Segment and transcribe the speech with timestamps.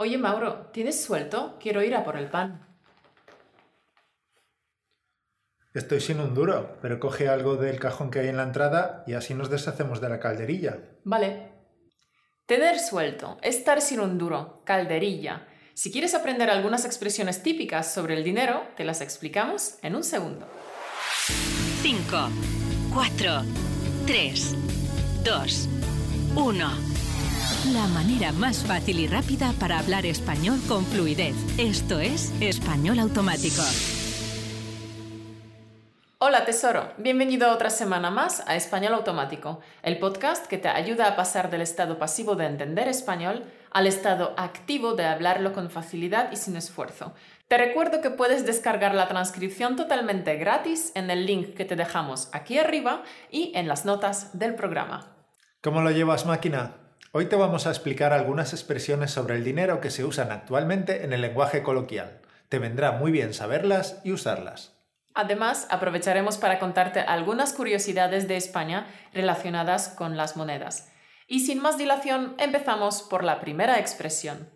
[0.00, 1.56] Oye, Mauro, ¿tienes suelto?
[1.60, 2.64] Quiero ir a por el pan.
[5.74, 9.14] Estoy sin un duro, pero coge algo del cajón que hay en la entrada y
[9.14, 10.78] así nos deshacemos de la calderilla.
[11.02, 11.50] Vale.
[12.46, 15.48] Tener suelto, estar sin un duro, calderilla.
[15.74, 20.46] Si quieres aprender algunas expresiones típicas sobre el dinero, te las explicamos en un segundo.
[21.82, 22.28] 5,
[22.94, 23.42] 4,
[24.06, 24.54] 3,
[25.24, 25.68] 2,
[26.36, 27.07] 1.
[27.72, 31.34] La manera más fácil y rápida para hablar español con fluidez.
[31.58, 33.60] Esto es Español Automático.
[36.16, 41.16] Hola tesoro, bienvenido otra semana más a Español Automático, el podcast que te ayuda a
[41.16, 46.36] pasar del estado pasivo de entender español al estado activo de hablarlo con facilidad y
[46.36, 47.12] sin esfuerzo.
[47.48, 52.30] Te recuerdo que puedes descargar la transcripción totalmente gratis en el link que te dejamos
[52.32, 55.14] aquí arriba y en las notas del programa.
[55.60, 56.87] ¿Cómo lo llevas máquina?
[57.10, 61.14] Hoy te vamos a explicar algunas expresiones sobre el dinero que se usan actualmente en
[61.14, 62.20] el lenguaje coloquial.
[62.50, 64.76] Te vendrá muy bien saberlas y usarlas.
[65.14, 70.92] Además, aprovecharemos para contarte algunas curiosidades de España relacionadas con las monedas.
[71.26, 74.50] Y sin más dilación, empezamos por la primera expresión.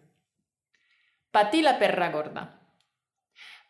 [1.31, 2.61] Patí la perra gorda.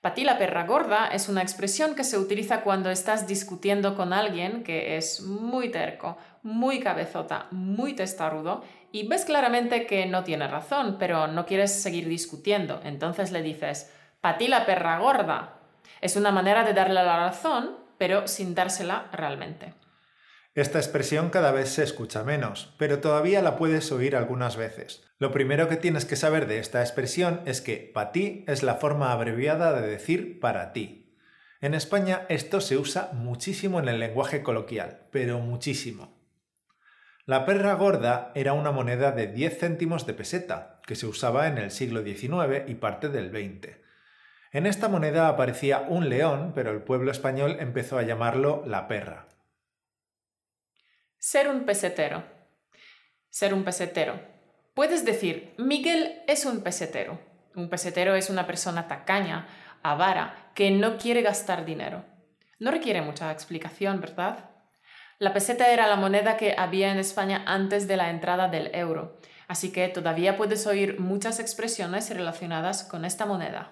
[0.03, 4.64] Patí la perra gorda es una expresión que se utiliza cuando estás discutiendo con alguien
[4.64, 10.97] que es muy terco, muy cabezota, muy testarudo y ves claramente que no tiene razón,
[10.98, 12.80] pero no quieres seguir discutiendo.
[12.83, 15.61] Entonces le dices, patí la perra gorda,
[16.00, 19.73] es una manera de darle la razón, pero sin dársela realmente.
[20.55, 25.03] Esta expresión cada vez se escucha menos, pero todavía la puedes oír algunas veces.
[25.19, 28.75] Lo primero que tienes que saber de esta expresión es que para ti es la
[28.75, 31.17] forma abreviada de decir para ti.
[31.62, 36.20] En España esto se usa muchísimo en el lenguaje coloquial, pero muchísimo.
[37.25, 41.56] La perra gorda era una moneda de 10 céntimos de peseta, que se usaba en
[41.56, 43.77] el siglo XIX y parte del XX.
[44.50, 49.29] En esta moneda aparecía un león, pero el pueblo español empezó a llamarlo la perra.
[51.24, 52.24] Ser un pesetero.
[53.30, 54.20] Ser un pesetero.
[54.74, 57.20] Puedes decir, Miguel es un pesetero.
[57.55, 59.46] Un pesetero es una persona tacaña,
[59.84, 62.05] avara, que no quiere gastar dinero.
[62.58, 64.50] No requiere mucha explicación, ¿verdad?
[65.20, 69.16] La peseta era la moneda que había en España antes de la entrada del euro,
[69.46, 73.70] así que todavía puedes oír muchas expresiones relacionadas con esta moneda.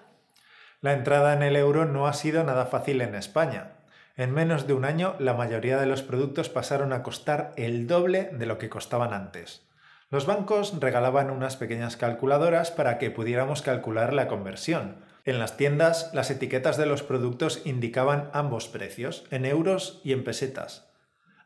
[0.79, 3.80] La entrada en el euro no ha sido nada fácil en España.
[4.17, 8.29] En menos de un año, la mayoría de los productos pasaron a costar el doble
[8.33, 9.63] de lo que costaban antes.
[10.09, 14.97] Los bancos regalaban unas pequeñas calculadoras para que pudiéramos calcular la conversión.
[15.23, 20.25] En las tiendas, las etiquetas de los productos indicaban ambos precios, en euros y en
[20.25, 20.91] pesetas.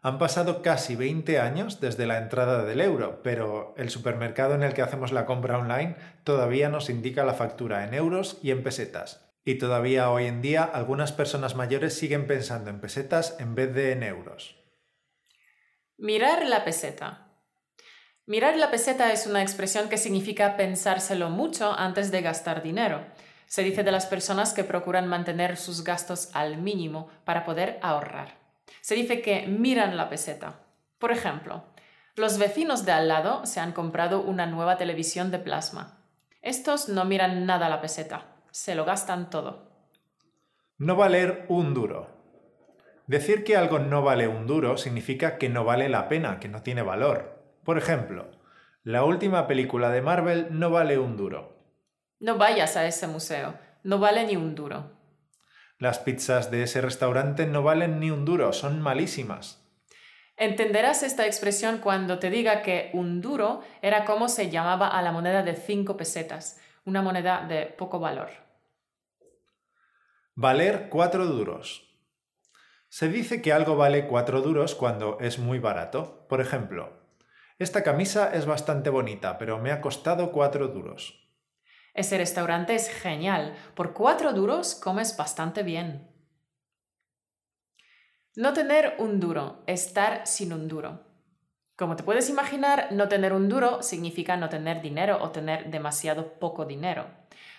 [0.01, 4.73] Han pasado casi 20 años desde la entrada del euro, pero el supermercado en el
[4.73, 9.24] que hacemos la compra online todavía nos indica la factura en euros y en pesetas.
[9.47, 13.91] Y todavía hoy en día algunas personas mayores siguen pensando en pesetas en vez de
[13.91, 14.55] en euros.
[15.97, 17.27] Mirar la peseta.
[18.25, 23.05] Mirar la peseta es una expresión que significa pensárselo mucho antes de gastar dinero.
[23.45, 28.39] Se dice de las personas que procuran mantener sus gastos al mínimo para poder ahorrar.
[28.81, 30.63] Se dice que miran la peseta.
[30.97, 31.65] Por ejemplo,
[32.15, 35.99] los vecinos de al lado se han comprado una nueva televisión de plasma.
[36.41, 39.69] Estos no miran nada la peseta se lo gastan todo.
[40.77, 42.07] No valer un duro.
[43.05, 46.63] Decir que algo no vale un duro significa que no vale la pena, que no
[46.63, 47.43] tiene valor.
[47.65, 48.31] Por ejemplo,
[48.83, 51.53] la última película de Marvel no vale un duro.
[52.21, 54.89] No vayas a ese museo, no vale ni un duro.
[55.77, 59.61] Las pizzas de ese restaurante no valen ni un duro, son malísimas.
[60.37, 65.11] Entenderás esta expresión cuando te diga que un duro era como se llamaba a la
[65.11, 68.44] moneda de cinco pesetas, una moneda de poco valor.
[70.37, 71.97] Valer cuatro duros.
[72.89, 76.27] Se dice que algo vale cuatro duros cuando es muy barato.
[76.27, 76.91] Por ejemplo,
[77.57, 81.31] esta camisa es bastante bonita, pero me ha costado cuatro duros.
[81.93, 83.55] Ese restaurante es genial.
[83.75, 86.11] Por cuatro duros comes bastante bien.
[88.35, 90.99] No tener un duro, estar sin un duro.
[91.77, 96.33] Como te puedes imaginar, no tener un duro significa no tener dinero o tener demasiado
[96.39, 97.05] poco dinero,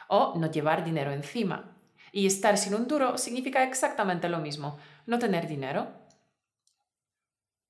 [0.08, 1.75] o no llevar dinero encima.
[2.16, 5.88] Y estar sin un duro significa exactamente lo mismo, no tener dinero.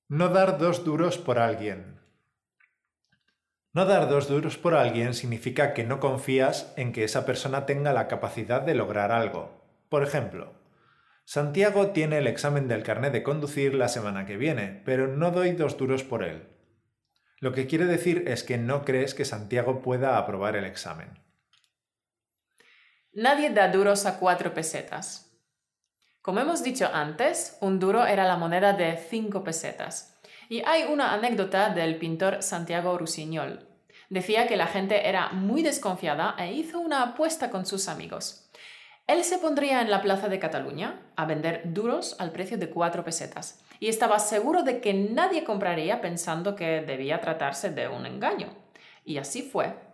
[0.07, 1.99] No dar dos duros por alguien.
[3.73, 7.91] No dar dos duros por alguien significa que no confías en que esa persona tenga
[7.91, 9.51] la capacidad de lograr algo.
[9.89, 10.53] Por ejemplo,
[11.25, 15.51] Santiago tiene el examen del carnet de conducir la semana que viene, pero no doy
[15.51, 16.47] dos duros por él.
[17.41, 21.26] Lo que quiere decir es que no crees que Santiago pueda aprobar el examen.
[23.19, 25.33] Nadie da duros a cuatro pesetas.
[26.21, 30.19] Como hemos dicho antes, un duro era la moneda de cinco pesetas.
[30.49, 33.67] Y hay una anécdota del pintor Santiago Rusiñol.
[34.11, 38.51] Decía que la gente era muy desconfiada e hizo una apuesta con sus amigos.
[39.07, 43.03] Él se pondría en la plaza de Cataluña a vender duros al precio de cuatro
[43.03, 48.55] pesetas y estaba seguro de que nadie compraría pensando que debía tratarse de un engaño.
[49.03, 49.86] Y así fue.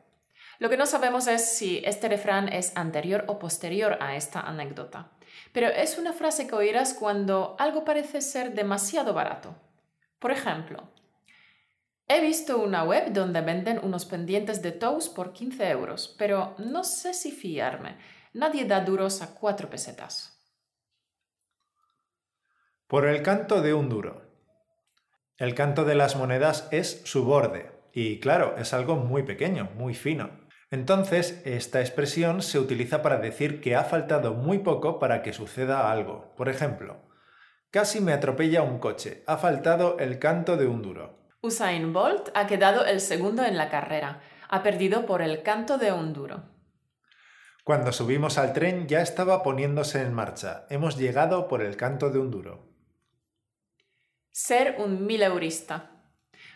[0.63, 5.11] Lo que no sabemos es si este refrán es anterior o posterior a esta anécdota,
[5.51, 9.57] pero es una frase que oirás cuando algo parece ser demasiado barato.
[10.19, 10.87] Por ejemplo,
[12.07, 16.85] he visto una web donde venden unos pendientes de toes por 15 euros, pero no
[16.85, 17.97] sé si fiarme.
[18.31, 20.41] Nadie da duros a cuatro pesetas.
[22.87, 24.21] Por el canto de un duro.
[25.35, 29.93] El canto de las monedas es su borde, y claro, es algo muy pequeño, muy
[29.93, 30.42] fino.
[30.73, 35.91] Entonces, esta expresión se utiliza para decir que ha faltado muy poco para que suceda
[35.91, 36.33] algo.
[36.35, 36.97] Por ejemplo,
[37.69, 41.29] casi me atropella un coche, ha faltado el canto de un duro.
[41.43, 45.91] Usain Bolt ha quedado el segundo en la carrera, ha perdido por el canto de
[45.91, 46.45] un duro.
[47.63, 52.17] Cuando subimos al tren ya estaba poniéndose en marcha, hemos llegado por el canto de
[52.17, 52.73] un duro.
[54.31, 55.92] Ser un mileurista.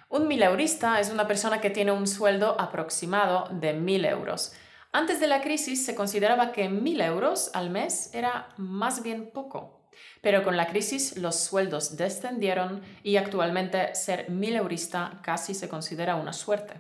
[0.10, 4.54] Un mileurista es una persona que tiene un sueldo aproximado de mil euros.
[4.94, 9.90] Antes de la crisis se consideraba que mil euros al mes era más bien poco.
[10.22, 16.32] Pero con la crisis los sueldos descendieron y actualmente ser mileurista casi se considera una
[16.32, 16.76] suerte.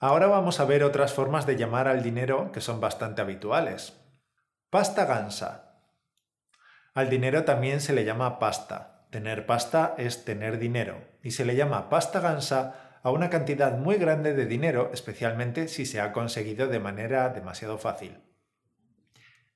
[0.00, 3.92] Ahora vamos a ver otras formas de llamar al dinero que son bastante habituales.
[4.70, 5.82] Pasta gansa.
[6.94, 8.89] Al dinero también se le llama pasta.
[9.10, 13.96] Tener pasta es tener dinero y se le llama pasta gansa a una cantidad muy
[13.96, 18.18] grande de dinero, especialmente si se ha conseguido de manera demasiado fácil.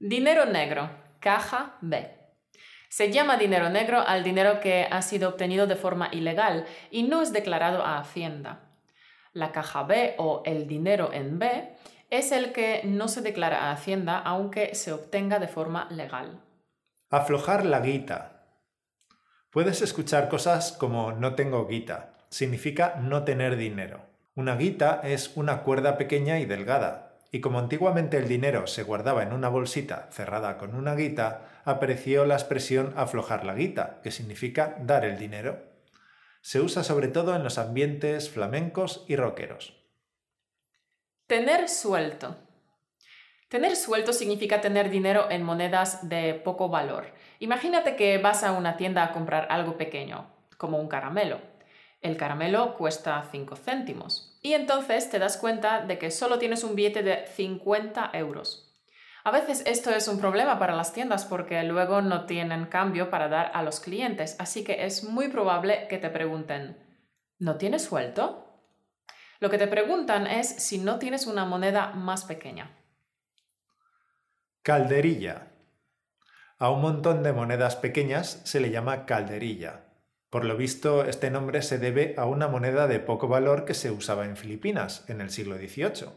[0.00, 0.90] Dinero negro,
[1.20, 2.10] caja B.
[2.88, 7.22] Se llama dinero negro al dinero que ha sido obtenido de forma ilegal y no
[7.22, 8.70] es declarado a Hacienda.
[9.32, 11.76] La caja B o el dinero en B
[12.10, 16.40] es el que no se declara a Hacienda aunque se obtenga de forma legal.
[17.10, 18.33] Aflojar la guita,
[19.54, 22.10] Puedes escuchar cosas como no tengo guita.
[22.28, 24.00] Significa no tener dinero.
[24.34, 29.22] Una guita es una cuerda pequeña y delgada, y como antiguamente el dinero se guardaba
[29.22, 34.74] en una bolsita cerrada con una guita, apareció la expresión aflojar la guita, que significa
[34.80, 35.62] dar el dinero.
[36.40, 39.80] Se usa sobre todo en los ambientes flamencos y rockeros.
[41.28, 42.43] Tener suelto.
[43.54, 47.06] Tener suelto significa tener dinero en monedas de poco valor.
[47.38, 50.26] Imagínate que vas a una tienda a comprar algo pequeño,
[50.58, 51.38] como un caramelo.
[52.00, 56.74] El caramelo cuesta 5 céntimos y entonces te das cuenta de que solo tienes un
[56.74, 58.74] billete de 50 euros.
[59.22, 63.28] A veces esto es un problema para las tiendas porque luego no tienen cambio para
[63.28, 66.76] dar a los clientes, así que es muy probable que te pregunten,
[67.38, 68.48] ¿no tienes suelto?
[69.38, 72.80] Lo que te preguntan es si no tienes una moneda más pequeña.
[74.64, 75.48] Calderilla.
[76.58, 79.92] A un montón de monedas pequeñas se le llama calderilla.
[80.30, 83.90] Por lo visto, este nombre se debe a una moneda de poco valor que se
[83.90, 86.08] usaba en Filipinas en el siglo XVIII.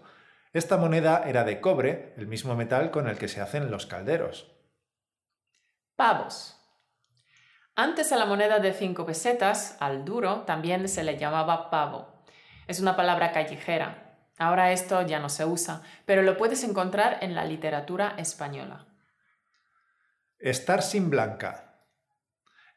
[0.53, 4.49] Esta moneda era de cobre, el mismo metal con el que se hacen los calderos.
[5.97, 6.57] Pavos.
[7.75, 12.23] Antes a la moneda de 5 pesetas, al duro, también se le llamaba pavo.
[12.65, 14.06] Es una palabra callejera,
[14.37, 18.85] Ahora esto ya no se usa, pero lo puedes encontrar en la literatura española.
[20.39, 21.85] Estar sin blanca.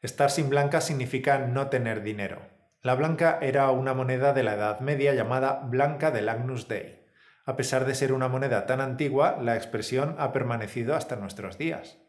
[0.01, 2.41] Estar sin blanca significa no tener dinero.
[2.81, 7.05] La blanca era una moneda de la Edad Media llamada blanca del Agnus Dei.
[7.45, 11.99] A pesar de ser una moneda tan antigua, la expresión ha permanecido hasta nuestros días.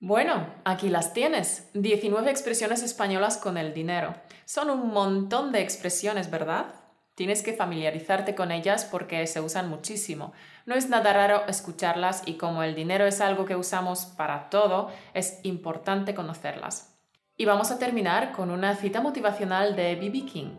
[0.00, 1.70] Bueno, aquí las tienes.
[1.74, 4.14] 19 expresiones españolas con el dinero.
[4.44, 6.85] Son un montón de expresiones, ¿verdad?
[7.16, 10.34] Tienes que familiarizarte con ellas porque se usan muchísimo.
[10.66, 14.90] No es nada raro escucharlas y como el dinero es algo que usamos para todo,
[15.14, 16.94] es importante conocerlas.
[17.38, 20.26] Y vamos a terminar con una cita motivacional de B.B.
[20.26, 20.58] King.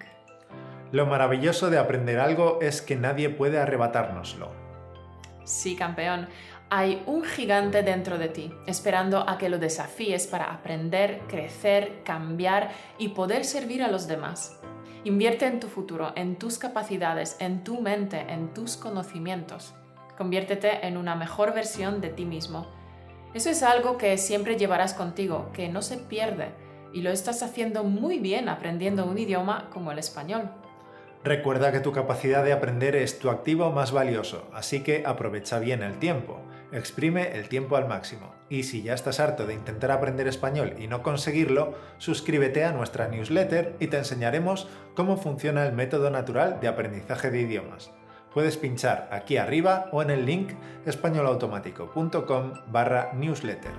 [0.91, 4.51] Lo maravilloso de aprender algo es que nadie puede arrebatárnoslo.
[5.43, 6.27] Sí, campeón.
[6.69, 12.71] Hay un gigante dentro de ti, esperando a que lo desafíes para aprender, crecer, cambiar
[12.97, 14.59] y poder servir a los demás.
[15.05, 19.75] Invierte en tu futuro, en tus capacidades, en tu mente, en tus conocimientos.
[20.17, 22.67] Conviértete en una mejor versión de ti mismo.
[23.33, 26.49] Eso es algo que siempre llevarás contigo, que no se pierde
[26.91, 30.49] y lo estás haciendo muy bien aprendiendo un idioma como el español.
[31.23, 35.81] Recuerda que tu capacidad de aprender es tu activo más valioso, así que aprovecha bien
[35.81, 36.41] el tiempo.
[36.71, 38.35] Exprime el tiempo al máximo.
[38.49, 43.07] Y si ya estás harto de intentar aprender español y no conseguirlo, suscríbete a nuestra
[43.07, 47.91] newsletter y te enseñaremos cómo funciona el método natural de aprendizaje de idiomas.
[48.33, 50.51] Puedes pinchar aquí arriba o en el link
[50.85, 53.71] españolautomático.com barra newsletter.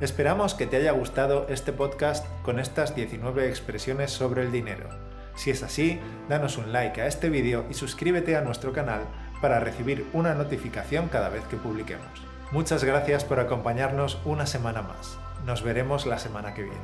[0.00, 4.88] Esperamos que te haya gustado este podcast con estas 19 expresiones sobre el dinero.
[5.34, 9.02] Si es así, danos un like a este vídeo y suscríbete a nuestro canal
[9.42, 12.06] para recibir una notificación cada vez que publiquemos.
[12.52, 15.18] Muchas gracias por acompañarnos una semana más.
[15.44, 16.78] Nos veremos la semana que viene.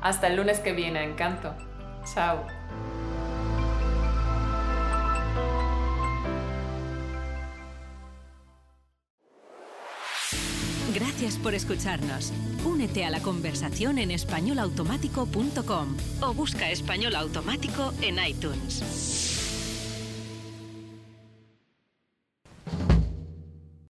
[0.00, 1.54] Hasta el lunes que viene, encanto.
[2.14, 2.44] Chao.
[10.94, 12.32] Gracias por escucharnos.
[12.64, 19.27] Únete a la conversación en españolautomático.com o busca español automático en iTunes.